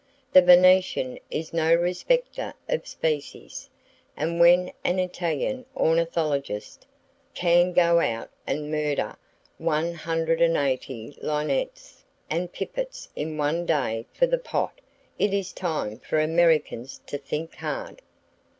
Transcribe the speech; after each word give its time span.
The 0.33 0.41
Venetian 0.41 1.19
is 1.29 1.53
no 1.53 1.75
respecter 1.75 2.55
of 2.67 2.87
species; 2.87 3.69
and 4.17 4.39
when 4.39 4.71
an 4.83 4.97
Italian 4.97 5.63
"ornithologist"(!) 5.77 6.87
can 7.35 7.71
go 7.71 7.99
out 7.99 8.31
and 8.47 8.71
murder 8.71 9.15
180 9.59 11.19
linnets 11.21 12.03
and 12.31 12.51
pipits 12.51 13.09
in 13.15 13.37
one 13.37 13.67
day 13.67 14.07
for 14.11 14.25
the 14.25 14.39
pot, 14.39 14.73
it 15.19 15.35
is 15.35 15.53
time 15.53 15.99
for 15.99 16.19
Americans 16.19 16.99
to 17.05 17.19
think 17.19 17.53
hard. 17.57 18.01